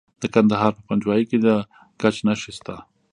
[0.21, 1.47] د کندهار په پنجوايي کې د
[2.01, 2.75] ګچ نښې شته.